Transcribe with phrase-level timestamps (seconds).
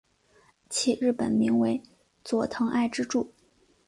[0.67, 1.83] 其日本名为
[2.23, 3.31] 佐藤爱之助。